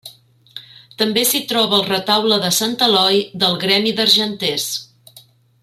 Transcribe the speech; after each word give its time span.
També 1.01 1.25
s'hi 1.31 1.41
troba 1.51 1.77
el 1.81 1.85
retaule 1.89 2.39
de 2.45 2.51
sant 2.61 2.73
Eloi 2.87 3.21
del 3.45 3.61
gremi 3.65 3.93
d'argenters. 4.01 4.67